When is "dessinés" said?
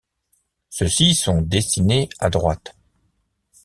1.43-2.09